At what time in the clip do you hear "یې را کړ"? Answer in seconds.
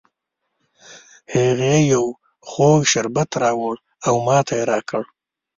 4.59-5.03